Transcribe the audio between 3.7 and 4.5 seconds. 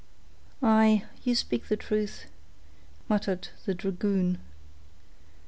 dragoon.